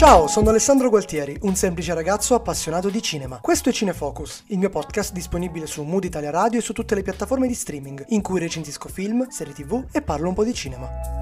Ciao, 0.00 0.28
sono 0.28 0.48
Alessandro 0.48 0.88
Gualtieri, 0.88 1.36
un 1.42 1.54
semplice 1.54 1.92
ragazzo 1.92 2.34
appassionato 2.34 2.88
di 2.88 3.02
cinema. 3.02 3.38
Questo 3.38 3.68
è 3.68 3.72
Cinefocus, 3.72 4.44
il 4.46 4.56
mio 4.56 4.70
podcast 4.70 5.12
disponibile 5.12 5.66
su 5.66 5.82
Mood 5.82 6.04
Italia 6.04 6.30
Radio 6.30 6.58
e 6.58 6.62
su 6.62 6.72
tutte 6.72 6.94
le 6.94 7.02
piattaforme 7.02 7.46
di 7.46 7.52
streaming, 7.52 8.06
in 8.08 8.22
cui 8.22 8.40
recensisco 8.40 8.88
film, 8.88 9.28
serie 9.28 9.52
tv 9.52 9.84
e 9.92 10.00
parlo 10.00 10.28
un 10.28 10.34
po' 10.34 10.44
di 10.44 10.54
cinema. 10.54 11.19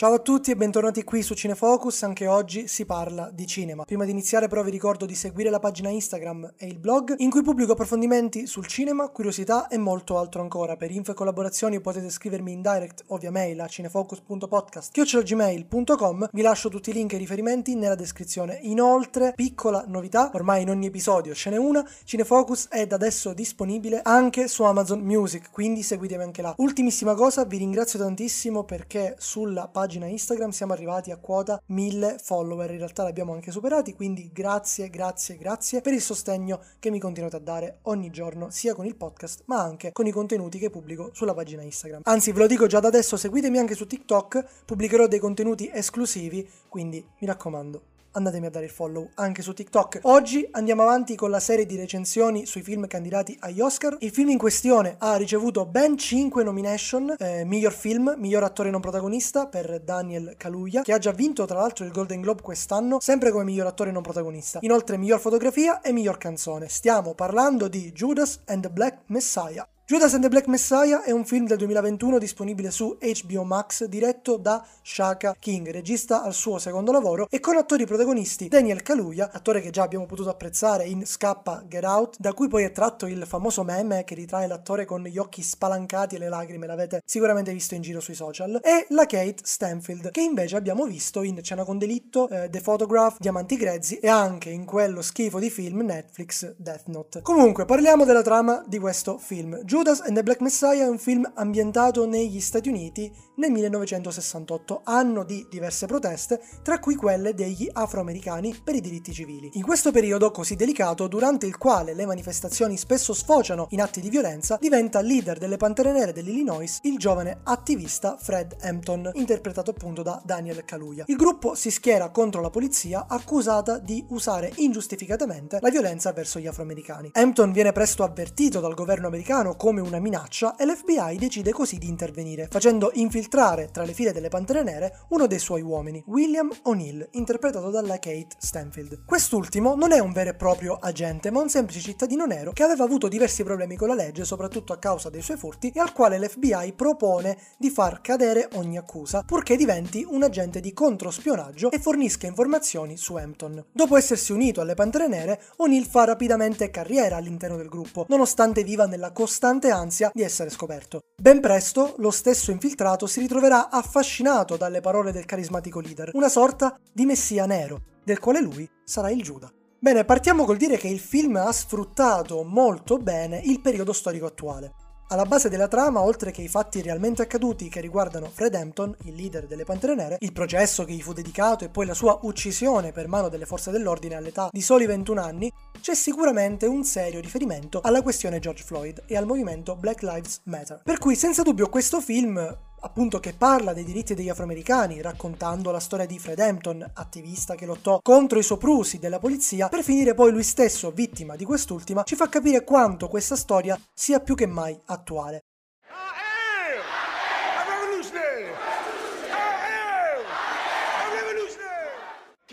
Ciao 0.00 0.14
a 0.14 0.18
tutti 0.18 0.50
e 0.50 0.56
bentornati 0.56 1.04
qui 1.04 1.20
su 1.20 1.34
Cinefocus, 1.34 2.04
anche 2.04 2.26
oggi 2.26 2.66
si 2.68 2.86
parla 2.86 3.28
di 3.30 3.46
cinema. 3.46 3.84
Prima 3.84 4.06
di 4.06 4.12
iniziare 4.12 4.48
però 4.48 4.62
vi 4.62 4.70
ricordo 4.70 5.04
di 5.04 5.14
seguire 5.14 5.50
la 5.50 5.58
pagina 5.58 5.90
Instagram 5.90 6.54
e 6.56 6.68
il 6.68 6.78
blog 6.78 7.16
in 7.18 7.28
cui 7.28 7.42
pubblico 7.42 7.72
approfondimenti 7.72 8.46
sul 8.46 8.66
cinema, 8.66 9.10
curiosità 9.10 9.68
e 9.68 9.76
molto 9.76 10.16
altro 10.16 10.40
ancora. 10.40 10.78
Per 10.78 10.90
info 10.90 11.10
e 11.10 11.14
collaborazioni 11.14 11.82
potete 11.82 12.08
scrivermi 12.08 12.50
in 12.50 12.62
direct 12.62 13.04
o 13.08 13.18
via 13.18 13.30
mail 13.30 13.60
a 13.60 13.66
cinefocus.podcast.gmail.com 13.66 16.28
Vi 16.32 16.40
lascio 16.40 16.70
tutti 16.70 16.88
i 16.88 16.94
link 16.94 17.12
e 17.12 17.16
i 17.16 17.18
riferimenti 17.18 17.74
nella 17.74 17.94
descrizione. 17.94 18.58
Inoltre, 18.62 19.34
piccola 19.36 19.84
novità, 19.86 20.30
ormai 20.32 20.62
in 20.62 20.70
ogni 20.70 20.86
episodio 20.86 21.34
ce 21.34 21.50
n'è 21.50 21.58
una, 21.58 21.86
Cinefocus 22.04 22.68
è 22.68 22.86
da 22.86 22.94
adesso 22.94 23.34
disponibile 23.34 24.00
anche 24.02 24.48
su 24.48 24.62
Amazon 24.62 25.00
Music, 25.00 25.50
quindi 25.50 25.82
seguitemi 25.82 26.22
anche 26.22 26.40
là. 26.40 26.54
Ultimissima 26.56 27.12
cosa, 27.12 27.44
vi 27.44 27.58
ringrazio 27.58 27.98
tantissimo 27.98 28.64
perché 28.64 29.16
sulla 29.18 29.68
pagina 29.68 29.88
pagina 29.90 30.06
Instagram 30.06 30.50
siamo 30.50 30.72
arrivati 30.72 31.10
a 31.10 31.16
quota 31.16 31.60
1000 31.66 32.18
follower, 32.22 32.70
in 32.70 32.76
realtà 32.76 33.02
l'abbiamo 33.02 33.32
anche 33.32 33.50
superati, 33.50 33.92
quindi 33.92 34.30
grazie, 34.32 34.88
grazie, 34.88 35.36
grazie 35.36 35.80
per 35.80 35.92
il 35.92 36.00
sostegno 36.00 36.60
che 36.78 36.90
mi 36.90 37.00
continuate 37.00 37.34
a 37.34 37.40
dare 37.40 37.78
ogni 37.82 38.10
giorno, 38.10 38.50
sia 38.50 38.72
con 38.72 38.86
il 38.86 38.94
podcast 38.94 39.42
ma 39.46 39.60
anche 39.60 39.90
con 39.90 40.06
i 40.06 40.12
contenuti 40.12 40.60
che 40.60 40.70
pubblico 40.70 41.10
sulla 41.12 41.34
pagina 41.34 41.62
Instagram. 41.62 42.02
Anzi, 42.04 42.30
ve 42.30 42.38
lo 42.38 42.46
dico 42.46 42.68
già 42.68 42.78
da 42.78 42.86
adesso, 42.86 43.16
seguitemi 43.16 43.58
anche 43.58 43.74
su 43.74 43.88
TikTok, 43.88 44.62
pubblicherò 44.64 45.08
dei 45.08 45.18
contenuti 45.18 45.68
esclusivi, 45.72 46.48
quindi 46.68 47.04
mi 47.18 47.26
raccomando, 47.26 47.82
andatemi 48.12 48.46
a 48.46 48.50
dare 48.50 48.64
il 48.64 48.70
follow 48.70 49.10
anche 49.14 49.42
su 49.42 49.52
TikTok. 49.52 50.00
Oggi 50.02 50.46
andiamo 50.52 50.82
avanti 50.82 51.14
con 51.14 51.30
la 51.30 51.40
serie 51.40 51.66
di 51.66 51.76
recensioni 51.76 52.46
sui 52.46 52.62
film 52.62 52.86
candidati 52.86 53.36
agli 53.40 53.60
Oscar. 53.60 53.96
Il 54.00 54.10
film 54.10 54.30
in 54.30 54.38
questione 54.38 54.96
ha 54.98 55.16
ricevuto 55.16 55.66
ben 55.66 55.96
5 55.96 56.42
nomination, 56.42 57.14
eh, 57.18 57.44
miglior 57.44 57.72
film, 57.72 58.14
miglior 58.16 58.42
attore 58.42 58.70
non 58.70 58.80
protagonista 58.80 59.46
per 59.46 59.80
Daniel 59.80 60.34
Kaluuya, 60.36 60.82
che 60.82 60.92
ha 60.92 60.98
già 60.98 61.12
vinto 61.12 61.44
tra 61.44 61.58
l'altro 61.60 61.84
il 61.84 61.92
Golden 61.92 62.20
Globe 62.20 62.42
quest'anno, 62.42 62.98
sempre 63.00 63.30
come 63.30 63.44
miglior 63.44 63.66
attore 63.66 63.90
non 63.90 64.02
protagonista. 64.02 64.58
Inoltre 64.62 64.96
miglior 64.96 65.20
fotografia 65.20 65.80
e 65.80 65.92
miglior 65.92 66.18
canzone. 66.18 66.68
Stiamo 66.68 67.14
parlando 67.14 67.68
di 67.68 67.92
Judas 67.92 68.40
and 68.46 68.62
the 68.62 68.70
Black 68.70 69.02
Messiah. 69.06 69.66
Judas 69.90 70.14
and 70.14 70.22
the 70.22 70.28
Black 70.28 70.46
Messiah 70.46 71.02
è 71.02 71.10
un 71.10 71.24
film 71.24 71.48
del 71.48 71.56
2021 71.56 72.18
disponibile 72.18 72.70
su 72.70 72.96
HBO 72.96 73.42
Max 73.42 73.86
diretto 73.86 74.36
da 74.36 74.64
Shaka 74.82 75.34
King, 75.36 75.68
regista 75.68 76.22
al 76.22 76.32
suo 76.32 76.60
secondo 76.60 76.92
lavoro, 76.92 77.26
e 77.28 77.40
con 77.40 77.56
attori 77.56 77.86
protagonisti 77.86 78.46
Daniel 78.46 78.82
Kaluuya, 78.82 79.30
attore 79.32 79.60
che 79.60 79.70
già 79.70 79.82
abbiamo 79.82 80.06
potuto 80.06 80.30
apprezzare 80.30 80.84
in 80.84 81.04
Scappa 81.04 81.64
Get 81.66 81.82
Out, 81.82 82.18
da 82.20 82.32
cui 82.34 82.46
poi 82.46 82.62
è 82.62 82.70
tratto 82.70 83.06
il 83.06 83.24
famoso 83.26 83.64
meme 83.64 84.04
che 84.04 84.14
ritrae 84.14 84.46
l'attore 84.46 84.84
con 84.84 85.02
gli 85.02 85.18
occhi 85.18 85.42
spalancati 85.42 86.14
e 86.14 86.18
le 86.20 86.28
lacrime, 86.28 86.68
l'avete 86.68 87.02
sicuramente 87.04 87.52
visto 87.52 87.74
in 87.74 87.82
giro 87.82 87.98
sui 87.98 88.14
social, 88.14 88.60
e 88.62 88.86
la 88.90 89.06
Kate 89.06 89.42
Stanfield, 89.42 90.12
che 90.12 90.20
invece 90.20 90.54
abbiamo 90.54 90.84
visto 90.84 91.24
in 91.24 91.42
Cena 91.42 91.64
con 91.64 91.78
Delitto, 91.78 92.28
eh, 92.28 92.48
The 92.48 92.60
Photograph, 92.60 93.16
Diamanti 93.18 93.56
Grezzi 93.56 93.96
e 93.96 94.06
anche 94.06 94.50
in 94.50 94.66
quello 94.66 95.02
schifo 95.02 95.40
di 95.40 95.50
film 95.50 95.80
Netflix 95.80 96.54
Death 96.56 96.86
Note. 96.86 97.22
Comunque, 97.22 97.64
parliamo 97.64 98.04
della 98.04 98.22
trama 98.22 98.62
di 98.68 98.78
questo 98.78 99.18
film. 99.18 99.60
Judas 99.64 99.78
and 99.80 100.14
the 100.14 100.22
Black 100.22 100.42
Messiah 100.42 100.84
è 100.84 100.88
un 100.88 100.98
film 100.98 101.30
ambientato 101.36 102.04
negli 102.04 102.40
Stati 102.40 102.68
Uniti 102.68 103.10
nel 103.36 103.50
1968, 103.50 104.82
anno 104.84 105.24
di 105.24 105.46
diverse 105.48 105.86
proteste, 105.86 106.38
tra 106.62 106.78
cui 106.78 106.94
quelle 106.94 107.32
degli 107.32 107.66
afroamericani 107.72 108.60
per 108.62 108.74
i 108.74 108.82
diritti 108.82 109.14
civili. 109.14 109.48
In 109.54 109.62
questo 109.62 109.90
periodo 109.90 110.30
così 110.30 110.54
delicato, 110.54 111.08
durante 111.08 111.46
il 111.46 111.56
quale 111.56 111.94
le 111.94 112.04
manifestazioni 112.04 112.76
spesso 112.76 113.14
sfociano 113.14 113.68
in 113.70 113.80
atti 113.80 114.00
di 114.00 114.10
violenza, 114.10 114.58
diventa 114.60 115.00
leader 115.00 115.38
delle 115.38 115.56
Pantere 115.56 115.92
Nere 115.92 116.12
dell'Illinois 116.12 116.80
il 116.82 116.98
giovane 116.98 117.40
attivista 117.44 118.18
Fred 118.20 118.56
Hampton, 118.60 119.10
interpretato 119.14 119.70
appunto 119.70 120.02
da 120.02 120.20
Daniel 120.22 120.62
Kaluuya. 120.66 121.04
Il 121.06 121.16
gruppo 121.16 121.54
si 121.54 121.70
schiera 121.70 122.10
contro 122.10 122.42
la 122.42 122.50
polizia 122.50 123.06
accusata 123.08 123.78
di 123.78 124.04
usare 124.08 124.52
ingiustificatamente 124.56 125.58
la 125.58 125.70
violenza 125.70 126.12
verso 126.12 126.38
gli 126.38 126.46
afroamericani. 126.46 127.12
Hampton 127.14 127.52
viene 127.52 127.72
presto 127.72 128.02
avvertito 128.02 128.60
dal 128.60 128.74
governo 128.74 129.06
americano 129.06 129.56
come 129.70 129.82
una 129.82 130.00
minaccia 130.00 130.56
e 130.56 130.66
l'FBI 130.66 131.16
decide 131.16 131.52
così 131.52 131.78
di 131.78 131.86
intervenire, 131.86 132.48
facendo 132.50 132.90
infiltrare 132.94 133.70
tra 133.70 133.84
le 133.84 133.92
file 133.92 134.10
delle 134.10 134.28
Pantere 134.28 134.64
Nere 134.64 135.02
uno 135.10 135.28
dei 135.28 135.38
suoi 135.38 135.62
uomini, 135.62 136.02
William 136.08 136.50
O'Neill, 136.64 137.06
interpretato 137.12 137.70
dalla 137.70 138.00
Kate 138.00 138.34
Stanfield. 138.36 139.04
Quest'ultimo 139.04 139.76
non 139.76 139.92
è 139.92 140.00
un 140.00 140.10
vero 140.10 140.30
e 140.30 140.34
proprio 140.34 140.74
agente, 140.74 141.30
ma 141.30 141.40
un 141.40 141.48
semplice 141.48 141.78
cittadino 141.78 142.26
nero 142.26 142.50
che 142.50 142.64
aveva 142.64 142.82
avuto 142.82 143.06
diversi 143.06 143.44
problemi 143.44 143.76
con 143.76 143.86
la 143.86 143.94
legge, 143.94 144.24
soprattutto 144.24 144.72
a 144.72 144.78
causa 144.78 145.08
dei 145.08 145.22
suoi 145.22 145.36
furti, 145.36 145.70
e 145.72 145.78
al 145.78 145.92
quale 145.92 146.18
l'FBI 146.18 146.72
propone 146.74 147.38
di 147.56 147.70
far 147.70 148.00
cadere 148.00 148.48
ogni 148.54 148.76
accusa, 148.76 149.22
purché 149.22 149.54
diventi 149.54 150.04
un 150.04 150.24
agente 150.24 150.58
di 150.58 150.72
controspionaggio 150.72 151.70
e 151.70 151.78
fornisca 151.78 152.26
informazioni 152.26 152.96
su 152.96 153.14
Hampton. 153.14 153.66
Dopo 153.70 153.96
essersi 153.96 154.32
unito 154.32 154.60
alle 154.60 154.74
Pantere 154.74 155.06
Nere, 155.06 155.40
O'Neill 155.58 155.86
fa 155.86 156.06
rapidamente 156.06 156.70
carriera 156.70 157.14
all'interno 157.14 157.56
del 157.56 157.68
gruppo, 157.68 158.06
nonostante 158.08 158.64
viva 158.64 158.86
nella 158.86 159.12
costante 159.12 159.58
ansia 159.68 160.10
di 160.14 160.22
essere 160.22 160.48
scoperto. 160.48 161.00
Ben 161.20 161.40
presto, 161.40 161.94
lo 161.98 162.10
stesso 162.10 162.50
infiltrato 162.50 163.06
si 163.06 163.20
ritroverà 163.20 163.68
affascinato 163.68 164.56
dalle 164.56 164.80
parole 164.80 165.12
del 165.12 165.26
carismatico 165.26 165.80
leader, 165.80 166.12
una 166.14 166.30
sorta 166.30 166.78
di 166.90 167.04
messia 167.04 167.44
nero, 167.44 167.82
del 168.02 168.18
quale 168.18 168.40
lui 168.40 168.66
sarà 168.82 169.10
il 169.10 169.22
Giuda. 169.22 169.52
Bene, 169.78 170.04
partiamo 170.04 170.44
col 170.44 170.56
dire 170.56 170.76
che 170.76 170.88
il 170.88 171.00
film 171.00 171.36
ha 171.36 171.52
sfruttato 171.52 172.42
molto 172.42 172.96
bene 172.96 173.40
il 173.44 173.60
periodo 173.60 173.92
storico 173.92 174.26
attuale. 174.26 174.72
Alla 175.12 175.24
base 175.24 175.48
della 175.48 175.66
trama, 175.66 176.02
oltre 176.02 176.30
che 176.30 176.40
i 176.40 176.46
fatti 176.46 176.82
realmente 176.82 177.20
accaduti 177.22 177.68
che 177.68 177.80
riguardano 177.80 178.30
Fred 178.32 178.54
Hampton, 178.54 178.94
il 179.06 179.16
leader 179.16 179.48
delle 179.48 179.64
Pantere 179.64 179.96
Nere, 179.96 180.18
il 180.20 180.32
processo 180.32 180.84
che 180.84 180.92
gli 180.92 181.02
fu 181.02 181.12
dedicato 181.12 181.64
e 181.64 181.68
poi 181.68 181.84
la 181.84 181.94
sua 181.94 182.16
uccisione 182.22 182.92
per 182.92 183.08
mano 183.08 183.28
delle 183.28 183.44
forze 183.44 183.72
dell'ordine 183.72 184.14
all'età 184.14 184.50
di 184.52 184.62
soli 184.62 184.86
21 184.86 185.20
anni, 185.20 185.52
c'è 185.80 185.96
sicuramente 185.96 186.66
un 186.66 186.84
serio 186.84 187.20
riferimento 187.20 187.80
alla 187.80 188.02
questione 188.02 188.38
George 188.38 188.62
Floyd 188.62 189.02
e 189.06 189.16
al 189.16 189.26
movimento 189.26 189.74
Black 189.74 190.02
Lives 190.02 190.42
Matter. 190.44 190.82
Per 190.84 190.98
cui 190.98 191.16
senza 191.16 191.42
dubbio 191.42 191.68
questo 191.68 192.00
film 192.00 192.38
appunto 192.80 193.20
che 193.20 193.32
parla 193.32 193.72
dei 193.72 193.84
diritti 193.84 194.14
degli 194.14 194.28
afroamericani, 194.28 195.00
raccontando 195.00 195.70
la 195.70 195.80
storia 195.80 196.06
di 196.06 196.18
Fred 196.18 196.38
Hampton, 196.38 196.88
attivista 196.94 197.54
che 197.54 197.66
lottò 197.66 198.00
contro 198.02 198.38
i 198.38 198.42
soprusi 198.42 198.98
della 198.98 199.18
polizia, 199.18 199.68
per 199.68 199.82
finire 199.82 200.14
poi 200.14 200.32
lui 200.32 200.42
stesso 200.42 200.90
vittima 200.90 201.36
di 201.36 201.44
quest'ultima, 201.44 202.02
ci 202.04 202.16
fa 202.16 202.28
capire 202.28 202.64
quanto 202.64 203.08
questa 203.08 203.36
storia 203.36 203.78
sia 203.94 204.20
più 204.20 204.34
che 204.34 204.46
mai 204.46 204.78
attuale. 204.86 205.40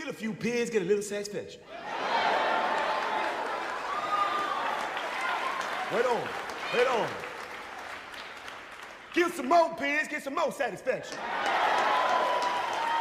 A 0.10 0.14
few 0.14 0.34
pigs, 0.34 0.72
get 0.72 0.82
a 0.82 0.86
little 0.86 1.04
satisfaction. 1.04 1.62
Wait 5.94 6.06
on, 6.06 6.22
wait 6.74 6.88
on. 6.88 7.27
Kill 9.18 9.32
some 9.32 9.50
more 9.50 9.74
pigs, 9.74 10.08
get 10.08 10.22
some 10.22 10.36
more 10.36 10.52
satisfaction. 10.52 11.18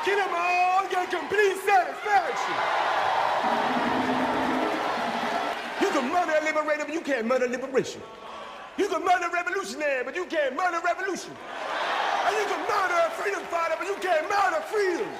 Kill 0.02 0.16
them 0.16 0.30
all, 0.32 0.88
get 0.88 1.10
complete 1.10 1.56
satisfaction. 1.60 2.56
You 5.78 5.90
can 5.90 6.10
murder 6.10 6.32
a 6.40 6.42
liberator, 6.42 6.84
but 6.86 6.94
you 6.94 7.02
can't 7.02 7.26
murder 7.26 7.46
liberation. 7.46 8.00
You 8.78 8.88
can 8.88 9.04
murder 9.04 9.26
a 9.26 9.30
revolutionary, 9.30 10.04
but 10.04 10.16
you 10.16 10.24
can't 10.24 10.56
murder 10.56 10.80
revolution. 10.82 11.36
And 12.24 12.34
you 12.34 12.46
can 12.46 12.60
murder 12.60 12.96
a 12.96 13.10
freedom 13.10 13.42
fighter, 13.50 13.74
but 13.78 13.86
you 13.86 13.96
can't 14.00 14.26
murder 14.26 14.64
freedom. 14.72 15.12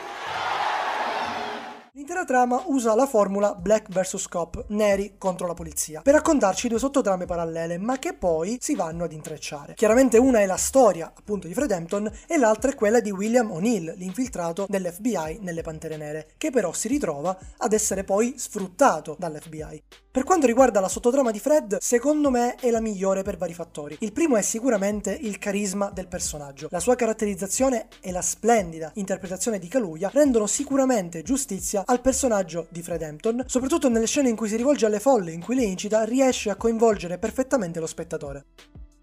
L'intera 2.06 2.24
trama 2.24 2.62
usa 2.66 2.94
la 2.94 3.04
formula 3.04 3.52
Black 3.56 3.88
vs. 3.88 4.28
Cop, 4.28 4.66
neri 4.68 5.14
contro 5.18 5.48
la 5.48 5.54
polizia, 5.54 6.02
per 6.02 6.14
raccontarci 6.14 6.68
due 6.68 6.78
sottotrame 6.78 7.24
parallele, 7.24 7.78
ma 7.78 7.98
che 7.98 8.14
poi 8.14 8.58
si 8.60 8.76
vanno 8.76 9.02
ad 9.02 9.12
intrecciare. 9.12 9.74
Chiaramente 9.74 10.16
una 10.16 10.38
è 10.38 10.46
la 10.46 10.56
storia, 10.56 11.12
appunto, 11.12 11.48
di 11.48 11.54
Fred 11.54 11.72
Hampton 11.72 12.08
e 12.28 12.38
l'altra 12.38 12.70
è 12.70 12.76
quella 12.76 13.00
di 13.00 13.10
William 13.10 13.50
O'Neill, 13.50 13.96
l'infiltrato 13.96 14.66
dell'FBI 14.68 15.38
nelle 15.40 15.62
Pantere 15.62 15.96
Nere, 15.96 16.28
che 16.38 16.50
però 16.50 16.72
si 16.72 16.86
ritrova 16.86 17.36
ad 17.56 17.72
essere 17.72 18.04
poi 18.04 18.34
sfruttato 18.36 19.16
dall'FBI. 19.18 19.82
Per 20.16 20.24
quanto 20.24 20.46
riguarda 20.46 20.80
la 20.80 20.88
sottotrama 20.88 21.30
di 21.30 21.38
Fred, 21.38 21.76
secondo 21.78 22.30
me 22.30 22.54
è 22.54 22.70
la 22.70 22.80
migliore 22.80 23.22
per 23.22 23.36
vari 23.36 23.52
fattori. 23.52 23.98
Il 24.00 24.12
primo 24.12 24.36
è 24.36 24.40
sicuramente 24.40 25.12
il 25.12 25.38
carisma 25.38 25.90
del 25.90 26.08
personaggio. 26.08 26.68
La 26.70 26.80
sua 26.80 26.94
caratterizzazione 26.94 27.88
e 28.00 28.12
la 28.12 28.22
splendida 28.22 28.92
interpretazione 28.94 29.58
di 29.58 29.68
Kaluuya 29.68 30.08
rendono 30.10 30.46
sicuramente 30.46 31.20
giustizia 31.20 31.82
al 31.84 31.95
personaggio 32.00 32.66
di 32.70 32.82
Fred 32.82 33.02
Hampton, 33.02 33.44
soprattutto 33.46 33.88
nelle 33.88 34.06
scene 34.06 34.28
in 34.28 34.36
cui 34.36 34.48
si 34.48 34.56
rivolge 34.56 34.86
alle 34.86 35.00
folle, 35.00 35.32
in 35.32 35.42
cui 35.42 35.54
le 35.54 35.62
incita, 35.62 36.04
riesce 36.04 36.50
a 36.50 36.56
coinvolgere 36.56 37.18
perfettamente 37.18 37.80
lo 37.80 37.86
spettatore. 37.86 38.44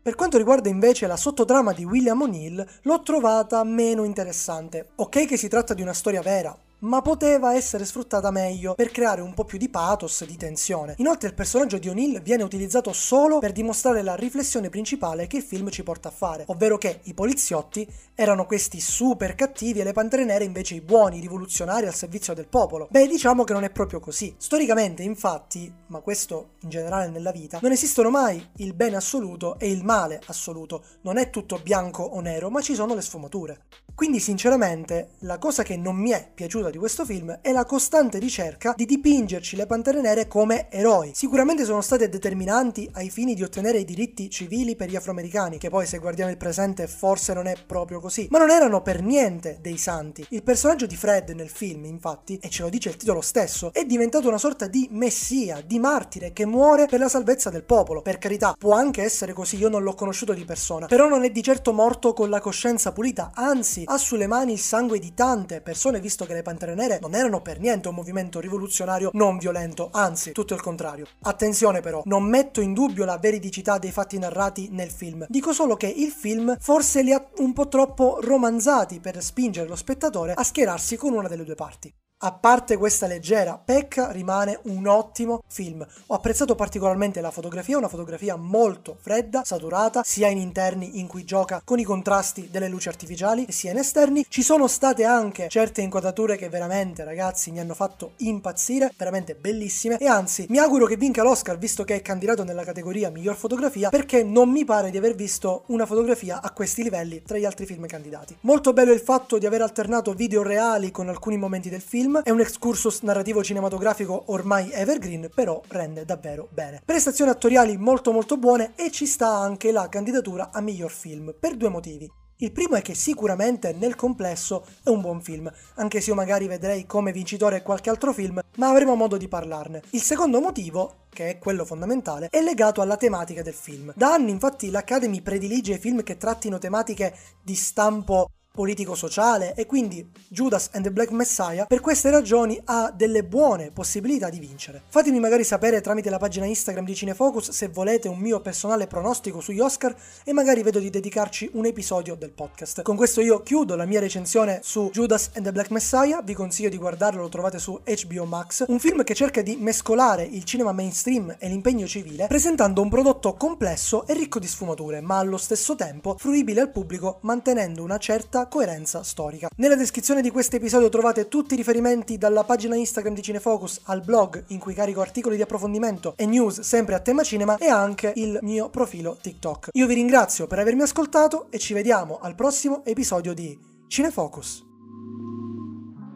Per 0.01 0.16
quanto 0.16 0.38
riguarda 0.38 0.68
invece 0.68 1.07
la 1.07 1.16
sottotrama 1.16 1.72
di 1.72 1.86
William 1.86 2.22
O'Neill, 2.22 2.68
l'ho 2.81 3.01
trovata 3.01 3.63
meno 3.63 4.04
interessante. 4.04 4.90
Ok 4.95 5.25
che 5.25 5.38
si 5.38 5.48
tratta 5.48 5.74
di 5.74 5.81
una 5.81 5.94
storia 5.94 6.22
vera, 6.22 6.54
ma 6.83 7.01
poteva 7.01 7.56
essere 7.56 7.85
sfruttata 7.85 8.31
meglio 8.31 8.74
per 8.74 8.91
creare 8.91 9.21
un 9.21 9.33
po' 9.33 9.45
più 9.45 9.57
di 9.57 9.69
pathos, 9.69 10.25
di 10.25 10.38
tensione. 10.38 10.95
Inoltre 10.97 11.30
il 11.30 11.33
personaggio 11.33 11.77
di 11.77 11.89
O'Neill 11.89 12.21
viene 12.21 12.44
utilizzato 12.44 12.91
solo 12.94 13.39
per 13.39 13.51
dimostrare 13.51 14.01
la 14.01 14.15
riflessione 14.15 14.69
principale 14.69 15.27
che 15.27 15.38
il 15.38 15.44
film 15.44 15.69
ci 15.69 15.83
porta 15.83 16.09
a 16.09 16.12
fare, 16.12 16.44
ovvero 16.47 16.77
che 16.77 17.00
i 17.03 17.13
poliziotti 17.13 17.88
erano 18.15 18.45
questi 18.45 18.80
super 18.80 19.35
cattivi 19.35 19.80
e 19.80 19.83
le 19.83 19.94
pantere 19.94 20.25
nere 20.25 20.44
invece 20.44 20.75
i 20.75 20.81
buoni, 20.81 21.19
rivoluzionari 21.19 21.85
al 21.85 21.94
servizio 21.94 22.33
del 22.33 22.47
popolo. 22.47 22.88
Beh, 22.91 23.07
diciamo 23.07 23.44
che 23.44 23.53
non 23.53 23.63
è 23.63 23.69
proprio 23.69 24.00
così. 24.00 24.36
Storicamente, 24.38 25.03
infatti, 25.03 25.74
ma 25.88 26.00
questo 26.01 26.56
in 26.62 26.69
generale 26.69 27.09
nella 27.09 27.31
vita, 27.31 27.59
non 27.62 27.71
esistono 27.71 28.09
mai 28.09 28.45
il 28.57 28.74
bene 28.74 28.97
assoluto 28.97 29.57
e 29.57 29.69
il 29.71 29.83
male 29.83 30.21
assoluto. 30.25 30.83
Non 31.01 31.18
è 31.18 31.29
tutto 31.29 31.59
bianco 31.63 32.03
o 32.03 32.19
nero, 32.19 32.50
ma 32.50 32.62
ci 32.62 32.75
sono 32.75 32.94
le 32.94 33.01
sfumature. 33.01 33.65
Quindi 33.95 34.19
sinceramente 34.19 35.12
la 35.19 35.38
cosa 35.38 35.63
che 35.63 35.77
non 35.77 35.95
mi 35.95 36.09
è 36.09 36.29
piaciuta 36.33 36.71
di 36.74 36.80
questo 36.80 37.06
film 37.06 37.38
è 37.42 37.52
la 37.52 37.66
costante 37.66 38.18
ricerca 38.18 38.74
di 38.75 38.86
dipingerci 38.86 39.56
le 39.56 39.68
Pantere 39.68 40.02
Nere 40.02 40.28
come 40.28 40.72
eroi. 40.72 41.12
Sicuramente 41.14 41.66
sono 41.66 41.81
state 41.81 42.10
determinanti 42.10 42.90
ai 42.94 43.12
fini 43.12 43.36
di 43.36 43.44
ottenere 43.44 43.78
i 43.78 43.86
diritti 43.86 44.28
civili 44.28 44.75
per 44.75 44.90
gli 44.90 44.96
afroamericani, 44.96 45.60
che 45.60 45.70
poi 45.70 45.86
se 45.86 46.00
guardiamo 46.00 46.31
il 46.31 46.38
presente 46.38 46.88
forse 46.88 47.34
non 47.34 47.46
è 47.46 47.54
proprio 47.68 48.00
così, 48.00 48.25
ma 48.31 48.40
non 48.40 48.50
erano 48.50 48.81
per 48.81 49.04
niente 49.04 49.60
dei 49.62 49.78
santi. 49.78 50.25
Il 50.30 50.42
personaggio 50.42 50.88
di 50.88 50.96
Fred 50.96 51.30
nel 51.30 51.50
film, 51.50 51.86
infatti, 51.86 52.40
e 52.42 52.50
ce 52.50 52.64
lo 52.64 52.70
dice 52.70 52.90
il 52.90 52.98
titolo 52.98 53.22
stesso, 53.22 53.72
è 53.72 53.86
diventato 53.86 54.28
una 54.28 54.40
sorta 54.40 54.66
di 54.66 54.88
messia, 54.90 55.62
di 55.64 55.78
martire 55.78 56.34
che 56.34 56.48
muore 56.48 56.88
per 56.88 57.00
la 57.00 57.08
salvezza 57.08 57.52
del 57.52 57.66
popolo. 57.66 58.02
Per 58.02 58.18
carità, 58.18 58.56
può 58.58 58.74
anche 58.74 59.04
essere 59.04 59.34
così, 59.34 59.58
io 59.58 59.70
non 59.70 59.84
l'ho 59.84 59.94
conosciuto 59.94 60.34
di 60.34 60.44
persona, 60.44 60.88
però 60.88 61.08
non 61.08 61.24
è 61.24 61.30
di 61.30 61.44
certo 61.44 61.72
morto 61.72 62.14
con 62.14 62.31
la 62.31 62.42
coscienza 62.42 62.92
pulita, 62.92 63.30
anzi 63.36 63.84
ha 63.86 63.98
sulle 64.00 64.25
mani 64.25 64.54
il 64.54 64.60
sangue 64.60 64.98
di 64.98 65.14
tante 65.14 65.62
persone, 65.62 66.00
visto 66.00 66.25
che 66.25 66.34
le 66.34 66.42
Pantere 66.42 66.62
Nere 66.71 67.00
non 67.01 67.15
erano 67.15 67.42
per 67.42 67.60
niente 67.60 67.89
un 67.89 67.95
movimento 67.95 68.39
rivoluzionario 68.39 69.10
non 69.13 69.38
violento, 69.38 69.89
anzi, 69.92 70.31
tutto 70.31 70.54
il 70.54 70.62
contrario. 70.62 71.06
Attenzione 71.24 71.81
però, 71.81 72.01
non 72.06 72.24
metto 72.24 72.62
in 72.62 72.74
dubbio 72.74 73.06
la 73.06 73.18
veridicità 73.18 73.77
dei 73.77 73.92
fatti 73.92 74.18
narrati 74.18 74.69
nel 74.71 74.89
film. 74.89 75.25
Dico 75.27 75.51
solo 75.54 75.75
che 75.75 75.88
il 75.88 76.12
film 76.12 76.56
forse 76.60 77.04
li 77.04 77.12
ha 77.12 77.24
un 77.38 77.54
po' 77.54 77.68
troppo 77.68 78.19
romanzati 78.21 79.00
per 79.00 79.21
spingere 79.21 79.68
lo 79.68 79.75
spettatore 79.75 80.33
a 80.33 80.44
schierarsi 80.44 80.95
con 80.95 81.13
una 81.13 81.27
delle 81.27 81.44
due 81.44 81.56
parti. 81.56 81.94
A 82.25 82.31
parte 82.31 82.78
questa 82.78 83.06
leggera 83.06 83.62
pecca, 83.62 84.10
rimane 84.12 84.58
un 84.68 84.88
ottimo 84.88 85.44
film. 85.46 85.86
Ho 86.06 86.16
apprezzato 86.16 86.56
particolarmente 86.56 87.20
la 87.20 87.31
fotografia, 87.31 87.78
una 87.78 87.90
fotografia 87.90 88.38
molto 88.38 88.96
fredda, 88.98 89.42
saturata, 89.44 90.04
sia 90.06 90.30
in 90.30 90.38
interni 90.38 91.02
in 91.02 91.08
cui 91.08 91.25
gioca 91.25 91.62
con 91.66 91.80
i 91.80 91.84
contrasti 91.84 92.48
delle 92.50 92.70
luci 92.70 92.88
artificiali, 92.88 93.48
sia 93.50 93.72
in 93.72 93.78
esterni. 93.80 94.25
Ci 94.30 94.42
sono 94.42 94.70
state 94.70 95.04
anche 95.04 95.50
certe 95.50 95.81
inquadrature 95.81 96.38
che 96.38 96.48
veramente, 96.48 97.04
ragazzi, 97.04 97.52
mi 97.52 97.60
hanno 97.60 97.74
fatto 97.74 98.14
impazzire, 98.20 98.94
veramente 98.96 99.36
bellissime. 99.36 99.98
E 99.98 100.08
anzi, 100.08 100.46
mi 100.48 100.60
auguro 100.60 100.86
che 100.86 100.96
vinca 100.96 101.24
l'Oscar, 101.24 101.58
visto 101.58 101.84
che 101.84 101.96
è 101.96 102.02
candidato 102.02 102.46
nella 102.46 102.64
categoria 102.64 103.10
miglior 103.10 103.36
fotografia, 103.36 103.90
perché 103.90 104.24
non 104.24 104.50
mi 104.50 104.64
pare 104.64 104.92
di 104.92 104.98
aver 104.98 105.16
visto 105.16 105.64
una 105.66 105.86
fotografia 105.86 106.42
a 106.42 106.52
questi 106.52 106.84
livelli 106.84 107.22
tra 107.22 107.38
gli 107.38 107.44
altri 107.44 107.66
film 107.66 107.86
candidati. 107.86 108.38
Molto 108.42 108.72
bello 108.72 108.94
il 108.94 109.02
fatto 109.02 109.38
di 109.38 109.46
aver 109.46 109.62
alternato 109.62 110.14
video 110.14 110.42
reali 110.42 110.90
con 110.90 111.10
alcuni 111.10 111.36
momenti 111.36 111.68
del 111.68 111.81
film 111.81 112.12
film 112.13 112.21
è 112.21 112.30
un 112.30 112.42
excursus 112.42 113.01
narrativo 113.01 113.44
cinematografico 113.44 114.25
ormai 114.27 114.69
evergreen, 114.71 115.30
però 115.33 115.60
rende 115.69 116.06
davvero 116.06 116.48
bene. 116.51 116.81
Prestazioni 116.86 117.31
attoriali 117.31 117.77
molto 117.77 118.12
molto 118.12 118.38
buone 118.38 118.74
e 118.75 118.92
ci 118.92 119.07
sta 119.07 119.30
anche 119.30 119.71
la 119.71 119.89
candidatura 119.89 120.51
a 120.51 120.62
miglior 120.62 120.92
film, 120.92 121.33
per 121.39 121.56
due 121.56 121.69
motivi. 121.69 122.07
Il 122.38 122.51
primo 122.51 122.75
è 122.75 122.81
che 122.81 122.94
sicuramente 122.94 123.74
nel 123.74 123.95
complesso 123.95 124.65
è 124.83 124.89
un 124.89 125.01
buon 125.01 125.21
film, 125.21 125.51
anche 125.75 126.01
se 126.01 126.10
io 126.10 126.15
magari 126.15 126.45
vedrei 126.45 126.86
come 126.86 127.12
vincitore 127.12 127.63
qualche 127.63 127.89
altro 127.89 128.13
film, 128.13 128.42
ma 128.57 128.69
avremo 128.69 128.95
modo 128.95 129.18
di 129.18 129.27
parlarne. 129.27 129.81
Il 129.92 130.01
secondo 130.01 130.39
motivo, 130.39 131.06
che 131.10 131.30
è 131.30 131.39
quello 131.39 131.63
fondamentale, 131.63 132.27
è 132.30 132.42
legato 132.42 132.81
alla 132.81 132.98
tematica 132.98 133.42
del 133.42 133.54
film. 133.54 133.94
Da 133.95 134.13
anni 134.13 134.31
infatti 134.31 134.69
l'Academy 134.69 135.21
predilige 135.21 135.80
film 135.80 136.04
che 136.04 136.18
trattino 136.18 136.57
tematiche 136.60 137.15
di 137.42 137.56
stampo 137.56 138.30
politico-sociale 138.55 139.55
e 139.55 139.65
quindi 139.65 140.07
Judas 140.27 140.69
and 140.73 140.83
the 140.83 140.91
Black 140.91 141.09
Messiah 141.09 141.65
per 141.65 141.79
queste 141.79 142.11
ragioni 142.11 142.61
ha 142.65 142.94
delle 142.95 143.23
buone 143.23 143.71
possibilità 143.71 144.29
di 144.29 144.38
vincere. 144.38 144.83
Fatemi 144.89 145.19
magari 145.19 145.44
sapere 145.44 145.81
tramite 145.81 146.11
la 146.11 146.19
pagina 146.19 146.45
Instagram 146.45 146.85
di 146.85 146.94
Cinefocus 146.94 147.50
se 147.50 147.69
volete 147.69 148.07
un 148.07 148.19
mio 148.19 148.41
personale 148.41 148.85
pronostico 148.85 149.41
sugli 149.41 149.59
Oscar 149.59 149.95
e 150.23 150.33
magari 150.33 150.61
vedo 150.61 150.77
di 150.77 150.91
dedicarci 150.91 151.50
un 151.53 151.65
episodio 151.65 152.13
del 152.13 152.29
podcast. 152.29 152.83
Con 152.83 152.95
questo 152.95 153.21
io 153.21 153.41
chiudo 153.41 153.75
la 153.75 153.85
mia 153.85 154.00
recensione 154.00 154.59
su 154.61 154.91
Judas 154.94 155.31
and 155.33 155.45
the 155.45 155.51
Black 155.51 155.71
Messiah, 155.71 156.21
vi 156.21 156.35
consiglio 156.35 156.69
di 156.69 156.77
guardarlo, 156.77 157.21
lo 157.21 157.29
trovate 157.29 157.57
su 157.57 157.81
HBO 157.83 158.25
Max, 158.25 158.65
un 158.67 158.77
film 158.77 159.03
che 159.03 159.15
cerca 159.15 159.41
di 159.41 159.55
mescolare 159.55 160.21
il 160.21 160.44
cinema 160.44 160.73
mainstream 160.73 161.35
e 161.39 161.47
l'impegno 161.47 161.88
civile 161.88 162.27
presentando 162.27 162.83
un 162.83 162.89
prodotto 162.89 163.33
complesso 163.33 164.05
e 164.05 164.13
ricco 164.13 164.38
di 164.38 164.47
sfumature, 164.47 165.01
ma 165.01 165.17
allo 165.17 165.38
stesso 165.38 165.73
tempo 165.73 166.15
fruibile 166.19 166.61
al 166.61 166.69
pubblico 166.69 167.17
mantenendo 167.21 167.81
una 167.81 167.97
certa 167.97 168.41
coerenza 168.48 169.04
storica. 169.04 169.50
Nella 169.57 169.75
descrizione 169.75 170.22
di 170.22 170.31
questo 170.31 170.56
episodio 170.56 170.90
trovate 170.90 171.28
tutti 171.28 171.54
i 171.54 171.57
riferimenti 171.57 172.18
dalla 172.18 172.44
pagina 172.44 172.75
Instagram 172.75 173.13
di 173.13 173.22
Cinefocus 173.22 173.81
al 173.86 174.01
blog 174.01 174.45
in 174.48 174.60
cui 174.60 174.74
carico 174.74 175.01
articoli 175.01 175.36
di 175.36 175.42
approfondimento 175.42 176.13
e 176.18 176.25
news 176.25 176.62
sempre 176.62 176.95
a 176.95 177.00
tema 177.00 177.24
cinema 177.24 177.57
e 177.57 177.68
anche 177.68 178.13
il 178.16 178.40
mio 178.42 178.69
profilo 178.69 179.18
TikTok. 179.22 179.69
Io 179.74 179.88
vi 179.88 179.94
ringrazio 179.94 180.48
per 180.48 180.60
avermi 180.60 180.81
ascoltato 180.81 181.48
e 181.50 181.60
ci 181.60 181.74
vediamo 181.74 182.19
al 182.22 182.36
prossimo 182.36 182.84
episodio 182.86 183.34
di 183.34 183.57
Cinefocus. 183.88 184.66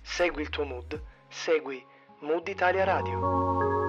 segui 0.00 0.42
il 0.42 0.50
tuo 0.50 0.64
mood, 0.64 1.02
segui 1.28 1.84
Mood 2.20 2.46
Italia 2.46 2.84
Radio. 2.84 3.83